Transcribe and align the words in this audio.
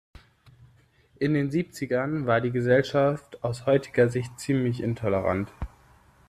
In 1.19 1.35
den 1.35 1.51
Siebzigern 1.51 2.25
war 2.25 2.41
die 2.41 2.49
Gesellschaft 2.49 3.43
aus 3.43 3.67
heutiger 3.67 4.09
Sicht 4.09 4.39
ziemlich 4.39 4.81
intolerant. 4.81 5.51